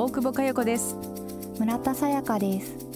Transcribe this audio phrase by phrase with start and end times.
[0.00, 0.96] 大久保佳代子です。
[1.58, 2.86] 村田沙耶香です。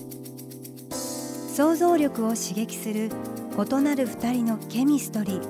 [1.53, 3.11] 想像力を刺激する
[3.59, 5.43] 異なる二人のケミストリー。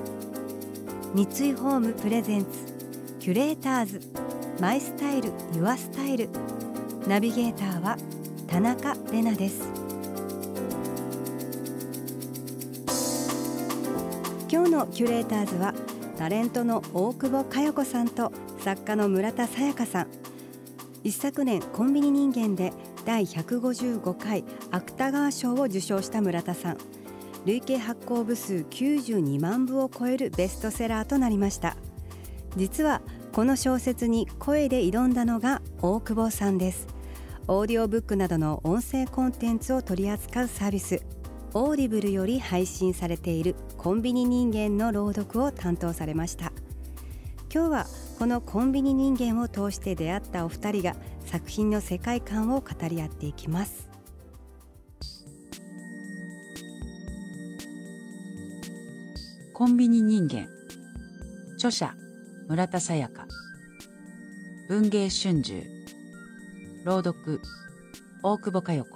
[1.13, 2.49] 三井ホームプレゼンツ
[3.19, 4.01] キュレーターズ。
[4.59, 6.27] マイスタイルユアスタイル。
[7.07, 7.97] ナビゲーターは
[8.47, 9.61] 田中れなです。
[14.51, 15.75] 今日のキュレーターズは
[16.17, 20.07] タレントの大久保佳代子さんと作家の村田沙耶香さん。
[21.03, 22.71] 一昨年コンビニ人間で
[23.03, 26.77] 第155回芥川賞を受賞した村田さん。
[27.45, 31.75] 累計発行部数92万部を超えるベストセラーとなりました。
[32.55, 33.01] 実は
[33.33, 36.87] この小説に声で挑んだのが大久保さんです。
[37.49, 41.01] オーディオブックなどの音声コンテンツを取り扱うサービス。
[41.53, 46.53] Audible より配信されているコンビニ人間の朗読を担当されました。
[47.53, 47.85] 今日は
[48.17, 53.87] このコンビニ人間を通して出会ったお二人が作品の世界観を語り合っていきます。
[59.53, 60.47] コンビニ人間。
[61.57, 61.93] 著者
[62.47, 63.27] 村田沙耶香。
[64.67, 65.63] 文芸春秋。
[66.85, 67.39] 朗読
[68.23, 68.89] 大久保佳代子。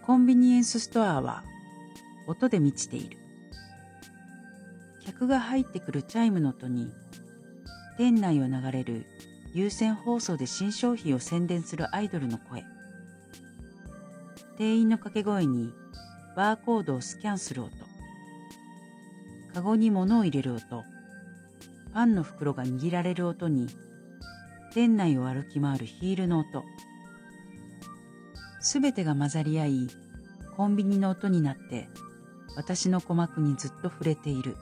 [0.00, 1.42] コンビニエンスストアは
[2.28, 3.23] 音で満ちている。
[5.04, 6.90] 客が入ってくるチャイムの音に
[7.98, 9.06] 店内を流れる
[9.52, 12.64] 有線放送で新商品を宣伝するアイドルの声。
[14.56, 15.72] 店員の掛け声に
[16.36, 17.70] バーコードをスキャンする音。
[19.52, 20.84] カゴに物を入れる音。
[21.92, 23.68] パンの袋が握られる音に
[24.72, 26.64] 店内を歩き回るヒールの音。
[28.60, 29.88] すべてが混ざり合い
[30.56, 31.88] コンビニの音になって
[32.56, 34.56] 私の鼓膜にずっと触れている。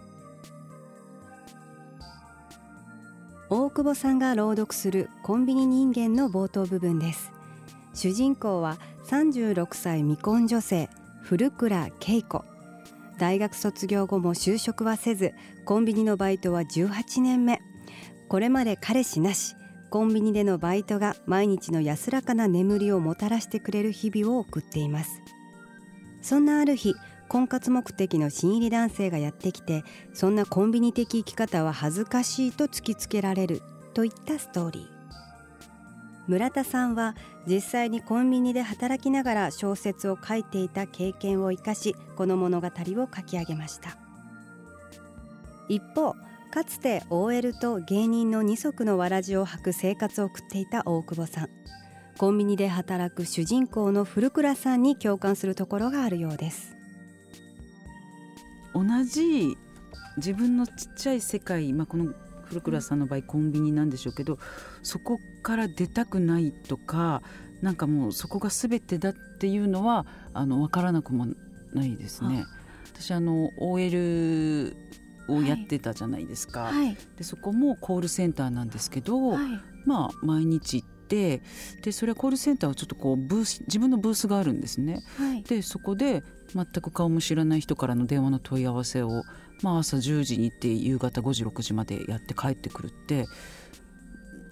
[3.54, 7.32] 大久保さんが朗読するコンビニ人間の冒頭部分です。
[7.92, 10.88] 主人公は36歳未婚女性
[11.20, 12.46] 古倉恵子。
[13.18, 15.34] 大学卒業後も就職はせず
[15.66, 17.60] コンビニのバイトは18年目。
[18.30, 19.54] これまで彼氏なし
[19.90, 25.20] コンビニでのバイトが毎日の安らかな眠りをもたらしてくれる日々を送っています。
[26.22, 26.94] そんなある日
[27.32, 33.62] 婚活目的の新入り男性がやってきてそんなコンビニ的生き方は恥ずかしいと突きつけられる
[33.94, 34.87] といったストーリー。
[36.28, 37.16] 村田さんは
[37.47, 43.97] 実際にコンビニで働きながら小説を書いていた経験を生かしこの物語を書き上げました。
[45.70, 46.14] 一方
[46.50, 51.49] かつて OL と芸人の二足のわらじを履く生活を送っていた大久保さん。
[52.19, 56.81] コンビニで働く主人公の古倉さんに共感するところがあるようです。
[58.74, 59.56] 同じ
[60.16, 62.12] 自分のちっちゃい世界、まあ、この
[62.44, 64.38] 古倉さんの場合コンビニなんでしょうけど
[64.82, 67.22] そこから出たくないとか
[67.62, 71.26] なんかもうそこが全てだっていうのはあの分からなくも
[71.72, 72.44] ないですね。
[72.92, 74.76] 私あの OL
[75.28, 80.81] をやってたじゃないですか、はい、でそこもコールセンターなんですけど、はい、まあ毎日
[81.12, 81.42] て
[81.82, 85.02] でそれはコールセンターはちょっとこうブース自分のブースがあるんですね。
[85.18, 86.22] はい、でそこで
[86.54, 89.22] 全く顔も知らない人からの電話の問い合わせを、
[89.62, 93.26] まあ、朝10時に行って夕方5時6時までやって帰ってくるって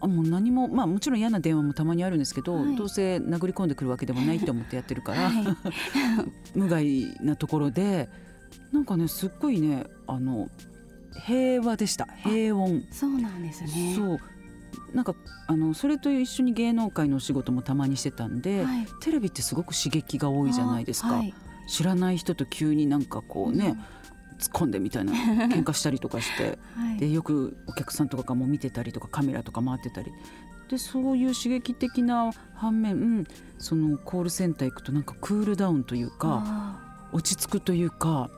[0.01, 5.57] あもう何もまあもちろん嫌な電話もたまにあるんですけど、はい、どうせ殴り込んでくるわけでもないと思ってやってるから、はい、
[6.55, 8.11] 無害なところで
[8.73, 10.51] なんかねすっごいねあの
[11.27, 12.07] 平和でした。
[12.23, 12.85] 平穏。
[12.93, 13.95] そうなんですね。
[13.97, 14.19] そう
[14.95, 15.15] なんか
[15.47, 21.35] あのそれと一緒に芸能界のお仕事もたまにしてたんで、はい、テレビってすごく刺激が多いじゃないですか、はい、
[21.69, 23.85] 知らない人と急になんかこうね、うん。
[24.41, 25.13] 突っ込んでみたいな
[25.53, 30.11] 喧嘩したりとかして、はい、でよくお客さんとかがも見てたりとかカメラとか回ってたり。
[30.69, 33.27] でそういう刺激的な反面
[33.59, 36.79] そのコールセンター行くとなんかクールダウンというか
[37.13, 38.31] 落ち着くというか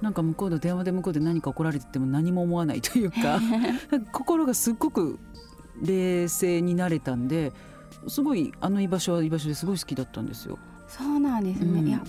[0.00, 3.40] なんか向こうの電話で向こうで何か怒られてても何も思わないというか
[4.12, 5.18] 心がすっごく
[5.80, 7.52] 冷静になれたんで
[8.08, 10.58] すごいあの居場所は居場所ですごい好きだったんですよ。
[10.88, 12.02] そうなんですね、うん、いや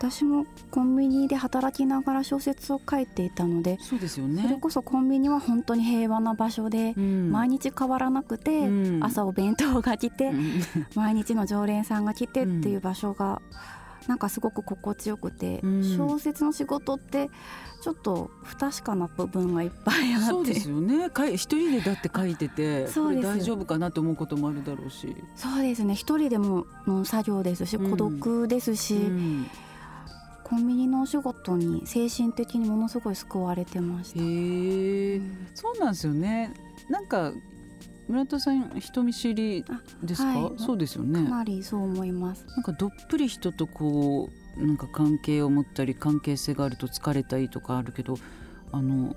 [0.00, 4.58] 私もコンビニで働きながら小説を書いていたのでそうですよそれね。
[4.58, 7.30] こそコンビニは本当に平和な場所で、うん。
[7.30, 9.04] 毎日変わらなくて、うん。
[9.04, 10.62] 朝お弁当が来て、うん。
[10.94, 13.42] 毎日の常連さんが来てっていう場所が、
[14.06, 17.30] なんかすごく心地よくて、うん小説の仕事って
[17.82, 21.10] ちょっと不確かな部分がいっぱいあってそうですよね。
[21.10, 25.14] かい一人でだって書いてて、そうです大丈夫かなと思うこともあるだろうし。
[25.36, 29.46] そうですね一人でもの作業ですしうん孤独ですし、うん
[30.50, 34.18] コンビニのお仕事に精神的にものすごい救われてました。
[35.54, 36.52] そうなんですよね。
[36.88, 37.32] なんか
[38.10, 39.64] 村田さん人見知り
[40.02, 40.28] ですか？
[40.28, 41.22] はいそうですよかね。
[41.22, 42.44] なりそう思います。
[42.48, 44.28] なんかどっぷり人とこ
[44.58, 48.16] うなんか関係を持ったり関係性があると疲れたりとかあるけど
[48.72, 49.14] あの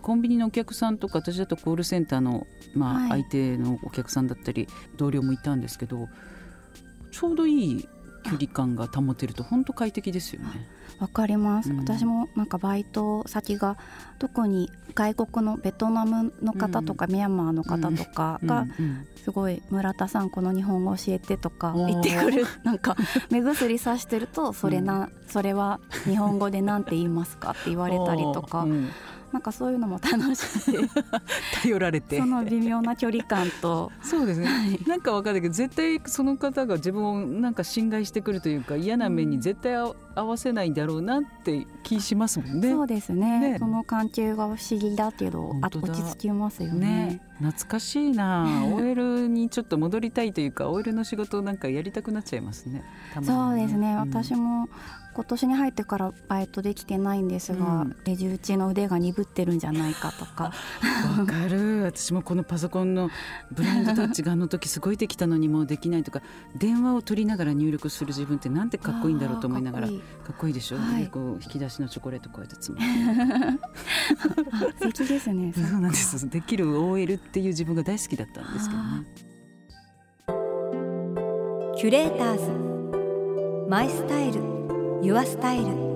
[0.00, 4.66] コンビニのお客さんとか私だとコールセンターの、まあはい相手のお客さんだったり
[4.96, 6.08] 同僚もいたんですけど
[7.12, 7.88] ちょうどいい
[8.22, 10.48] 距離感が保てると本当快適ですよね。
[10.98, 11.78] わかります、うん。
[11.78, 13.76] 私もなんかバイト先が
[14.18, 18.66] 特に外国のベトナムの方とか、ミャンマーの方とかが
[19.24, 22.46] すごい「村田さんこの日本語教えて」とか言ってくる。
[22.62, 22.96] なんか
[23.30, 28.88] 目薬さしてると「それな、それは日本語で何て言いますか?」って言われたりとか、うん
[29.32, 31.02] なんかそういうのも楽しくて
[31.62, 32.18] 頼られて。
[32.18, 33.90] その微妙な距離感と。
[34.02, 42.70] そうですね、なんかわかんないけど絶対その方が自分をなんか侵害してくるというか嫌な目に絶対あ合わせないんだろうなって気しますもんね。
[42.70, 43.52] そうですね。
[43.52, 43.58] ね。
[43.58, 45.92] その関係が不思議だけどあ本当だ。
[45.92, 47.06] 落ち着きますよね。
[47.06, 47.20] ね。
[47.40, 48.46] 懐かしいな。
[48.72, 52.84] OL にちょっと戻りたいというか OL の仕事なんかやりたくなっちゃいますね。
[53.12, 53.98] たまにそうですね、ん。
[53.98, 54.68] 私も
[55.14, 57.96] 今年に入ってからバイトできてないんですが、うん。
[58.04, 60.52] レジ打ちの腕が鈍ってるんじゃないかとか。
[61.18, 61.82] わかる。
[61.82, 63.10] 私もこのパソコンの
[63.50, 66.22] ブラインドタッチがあの時すごいできたのにもうできないとか
[66.56, 69.88] 電話を取りながら入力する自分ってなんてかっこいいんだろうと思いながら
[70.22, 71.04] かかっこいいでしょ、はい。
[71.04, 73.62] でこう引き出しのチョコレートこうやってつまんで
[74.52, 75.52] あ素敵ですね。
[75.56, 76.28] そうなんです。
[76.28, 79.06] できる OL っていう自分が大好きだったんですけどね。
[81.76, 83.68] キュレーターズ。
[83.68, 84.40] マイスタイル。
[85.02, 85.92] ユアスタイル。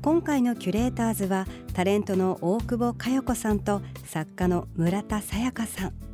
[0.00, 6.07] 今回のキュレーターズはタレントの大久保佳代子さんと作家の村田沙耶香さん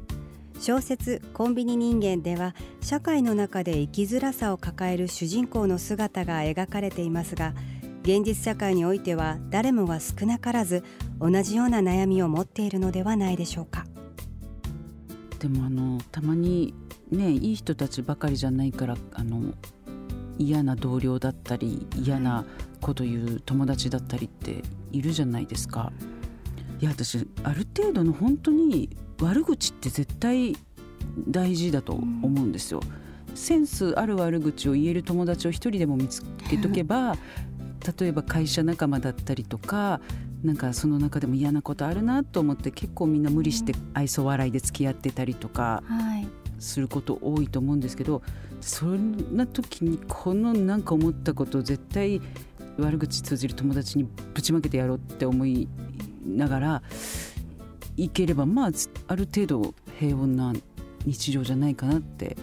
[0.64, 7.52] 小説コンビニ人間では社会の中で生きづらさを抱える主人公の姿が描かれていますが
[8.00, 10.82] 現実社会においては誰もが少なからず
[11.20, 13.84] 同じような悩みを持っているのではないでしょうか
[15.38, 16.72] でもあのたまに
[17.10, 19.52] ねいい人たちばかりじゃないからあの
[20.38, 22.46] 嫌な同僚だったり嫌な
[22.80, 24.62] こと言う友達だったりって
[24.92, 25.92] いるじゃないですか。
[26.80, 28.90] いや私ある程度の本当に
[29.20, 30.56] 悪口って絶対
[31.28, 32.80] 大事だと思うんですよ。
[33.34, 37.16] センスある悪口を言える友達を一人でも見つけとけば
[37.98, 40.00] 例えば会社仲間だったりとか
[40.44, 46.28] なんかその中でも嫌なことあるなと思って結構みんな無理して愛想笑いで付き合ってたりとかはい
[46.58, 48.22] すること多いと思うんですけど
[48.60, 52.20] そんな時にこのなんか思ったことを絶対
[52.78, 55.68] 悪口通じる友達にぶちまけてやろうって思い
[56.26, 56.82] ながら
[57.96, 58.70] いければまあ
[59.08, 60.52] ある程度平穏な
[61.04, 62.36] 日常じゃないかなって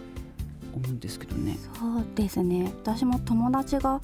[0.74, 1.57] 思うんですけどね。
[1.77, 2.71] そうですね。
[2.83, 4.00] 私も友達が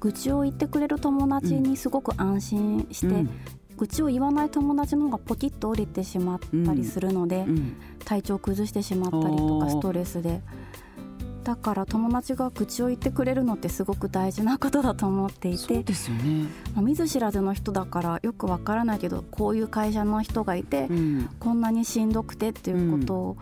[0.00, 3.30] 愚痴を言ってくれる友達にすごく安心して、うん。
[3.76, 7.76] 愚痴を言わない友達の方がポキッと折れてしまったりするので、うん。
[8.04, 10.40] 体調崩してしまったりとかストレスで
[11.46, 16.48] だから友達が愚痴を言ってくれるのってすごく大事なことだと思っていそうてですよね。
[16.74, 21.30] まあ見ず知らずの人だからよくわからないけどこういう会社の人がいて、うん。
[21.38, 23.36] こんなにしんどくてっていうことを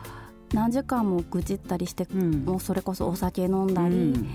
[0.53, 2.45] 何時間も愚痴ったりして、うん。
[2.45, 4.29] もうそれこそお酒飲んだり、うん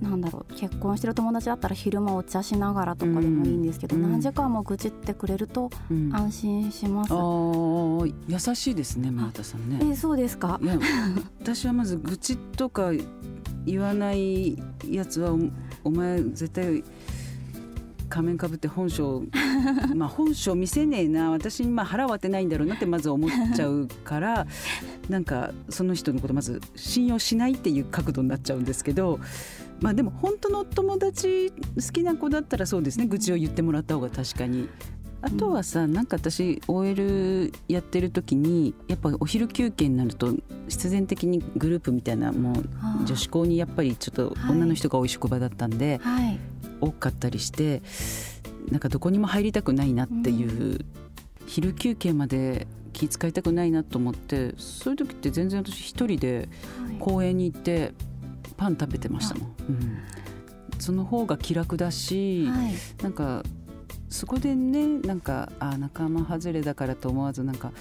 [0.00, 7.12] なんだろう結婚してる友達だったら昼間お茶しながらとかでもいいんですけど、うん何時間も愚痴ってくれるとうん安心します。
[7.12, 9.78] あー優しいですね村田さんね。
[9.90, 10.58] えそうですか？
[11.40, 12.92] 私はまず愚痴とか
[13.66, 15.38] 言わないやつはお
[15.84, 16.82] お前絶対
[18.08, 19.22] 仮面かぶって本性
[19.94, 24.46] まあ本性見せねえな 私にまあ腹割ってないんだろうなってまず思っちゃうから
[25.08, 29.20] なんかその人のことまず信用しないっていう角度になっちゃうんですけど
[29.80, 33.06] まあでも本当の友達好きな子だったらそうですね。
[33.06, 34.68] 愚痴を言ってもらった方が確かに。
[35.22, 40.34] あとはさ、なんか私 OL やってる時にやっぱお昼休憩になると
[40.68, 46.38] 必然的にグループみたいなもう女子校にやっぱりちょっとはい女の人が多い職場だったんで、はい。
[46.80, 47.82] 多かったりして
[48.70, 50.86] なんかどこにも入りたくないなっていう、
[51.46, 56.48] 昼休憩まで気遣いたくないなと思ってそういう時って全然私一人で
[56.98, 57.92] 公園に行って
[58.60, 60.02] パン食べてましたもん、うん、
[60.78, 62.74] その方が気楽だし、はい。
[63.02, 63.42] なんか
[64.10, 67.72] そこでねなんかあ仲間外れだからと思わずなんか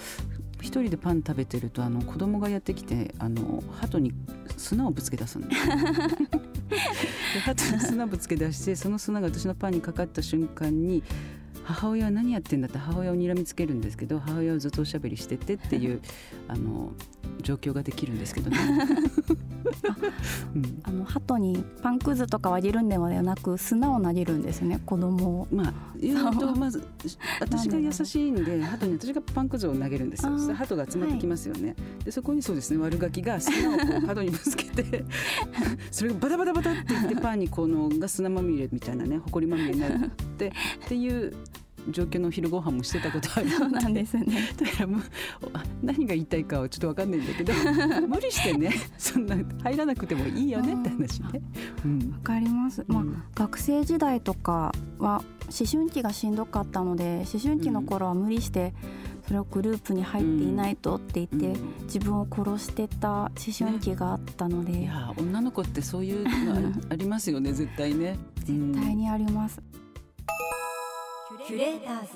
[0.61, 4.13] 一人でパン食べてるとあの子供がやってきてあの鳩に
[4.55, 5.75] 砂をぶつけ出すんですよ。
[6.69, 11.03] で鳩に砂ぶつけ出してその砂が私のパンにかかった瞬間に
[11.65, 16.01] 母親は何やってんだって母親を睨みつけるんですけど母親はずっとおしゃべりしててっていう
[16.47, 16.93] あの
[17.41, 18.57] 状況ができるんですけどね。
[20.55, 20.79] うん。
[20.83, 25.47] あの鳩にパンくずとかをあげるんではなく砂を投げるんですね子供を。
[25.51, 26.35] まあ言う。
[26.39, 26.85] とまず
[27.39, 30.37] 私が優しいんで鳩に私がパンくずを投げるんですよ。
[30.53, 35.03] 鳩が集まってきますよね、でそこにそうですね悪ガキが砂をこう鳩にぶつけて
[35.91, 40.47] それがバタバタバタっていってパンにこのが砂まみれみたいなねほこりまみれになって
[40.85, 41.33] っていう
[41.91, 43.49] 状況のお昼ご飯もしてたことある。
[43.49, 44.25] そうなんですね。
[44.57, 45.01] だからもう
[45.53, 47.53] あ何が言いたいかはちょっと分かんないんだけど
[48.07, 51.41] 無理してねそんな入らなくてもいいよねって話ね。
[51.85, 52.11] うん。
[52.11, 53.23] わかります、まあうん。
[53.35, 58.73] 学生時代とかは思春期がしんどかったので思春期の頃は無理して
[59.27, 61.85] それをグループに入っていないとって言って、うん。
[61.85, 68.17] 自分を殺してた思春期があったので、いや女の子ってそういうのあり ありますよね絶対ね。
[68.37, 69.61] 絶対にあります、
[71.49, 72.09] キュレーターズ。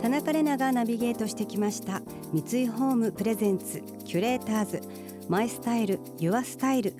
[0.00, 2.00] 田中れながナビゲートしてきました。
[2.32, 4.80] 三井ホームプレゼンツキュレーターズ。
[5.28, 6.94] マイスタイルユアスタイル。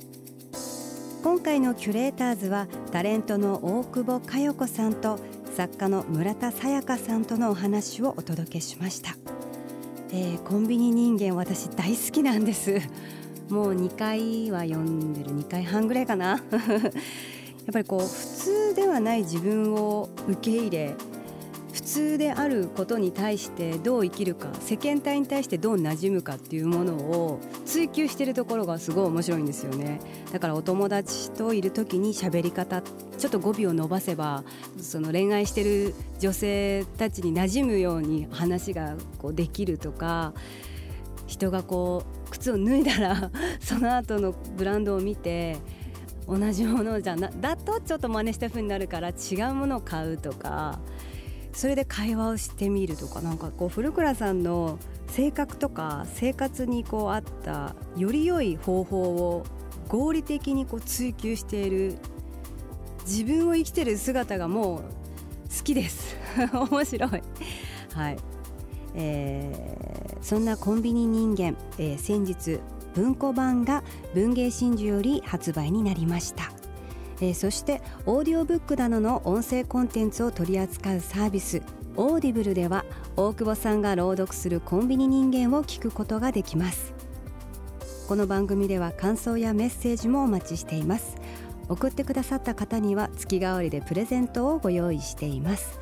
[1.23, 5.19] 今回のキュレーターズはタレントの大久保佳代子さんと
[5.57, 9.22] 作家の村田沙耶香さんとのお話をお届けしました。
[10.15, 12.79] えーコンビニ人間私大好きなんです。
[13.49, 15.31] もう2回は読んでる。
[15.31, 16.33] 2回半ぐらいかな。
[16.37, 20.95] やっぱりこう普通ではない自分を受け入れ
[21.73, 30.01] 普通であることに対してどう生きるか世間体に対してどう馴染むかっていうものを追求してるところがすごい面白いんですよね。
[30.33, 34.45] だからお友達といる時に喋り方ちょっと語尾を伸ばせば
[34.81, 40.35] その恋愛してる女性たちに馴染むように話がこうできるとか
[41.27, 45.57] 人がこう靴を脱いだら その後のブランドを見て
[46.29, 50.79] 同じものじゃなだとちょっと真似した風になるから違うものを買うとか
[51.53, 54.79] それで会話をしてみるとかなんかこう古倉さんの
[55.09, 59.45] 性格とか生活にこうあったより良い方法を
[59.89, 61.97] 合理的にこう追求している
[63.07, 64.83] 自分を生きてる姿がもう
[65.55, 66.17] 好きです。
[66.71, 67.23] 面白い。
[67.95, 68.17] はい、
[68.95, 72.61] えーそんなコンビニ人間、えー先日
[72.95, 73.83] 文庫版が
[74.15, 76.53] 文芸真珠より発売になりました、
[77.23, 81.63] えーそしてオーディオブックなどの音声コンテンツを取り扱うサービス
[81.97, 82.85] Audible では
[83.17, 86.93] 大久保さんが朗読するコンビニ人間を聞くことができます。
[88.09, 91.17] この番組では感想やメッセージもお待ちしています。
[91.69, 95.79] 送ってくださった方には月替わりでプレゼントをご用意しています。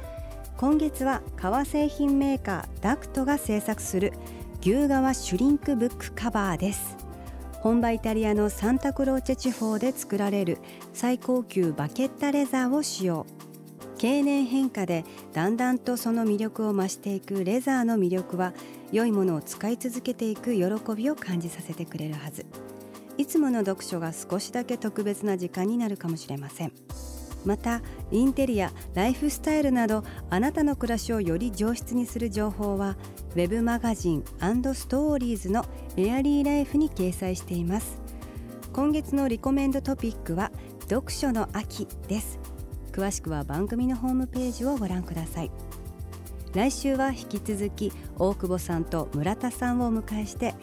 [0.59, 4.13] 今月は革製品メーカーダクトが制作する
[4.61, 7.10] 牛革シュリンクブックカバーです。
[7.61, 10.59] 本場イタリアのサンタクローチェ地方で作られる
[10.95, 13.27] 最高級バケッタレザーを使用。
[13.99, 18.55] 経年変化でだんだんとその魅力を増していくレザーの魅力は
[18.93, 22.47] 良いものを使い続けていく喜びを感じさせてくれるはず。
[23.19, 26.73] いつもの読書が少しだけ特別な時間になるかもしれません。
[27.45, 32.97] またインテリアライフスタイルなどあなたの暮らしをより上質にする情報は
[33.35, 35.65] ウェブマガジンストーリーズの
[35.97, 37.99] エアリーライフに掲載しています。
[38.73, 40.53] 今月のリコメンドトピックは
[40.89, 42.39] 読書の秋です。
[42.93, 45.51] 詳しくは番組のホームページをご覧ください。
[46.53, 50.55] 来週は引き続き大久保さんと村田さんをお迎えして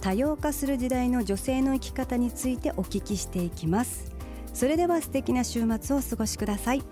[0.00, 4.13] 多様化する時代の女性の生き方についてお聞きしていきます。
[4.54, 6.82] それでは素敵な週末をお過ごしください。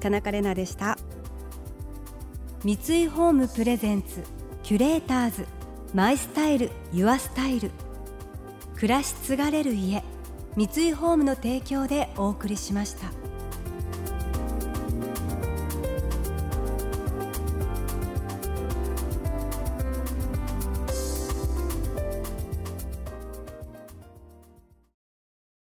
[0.00, 0.98] 田中れなでした。
[2.64, 4.22] 三井ホームプレゼンツ
[4.62, 5.46] キュレーターズ
[5.94, 7.70] マイスタイルユアスタイル。
[8.76, 10.02] 暮らし継がれる家
[10.56, 13.31] 三井ホームの提供でお送りしました。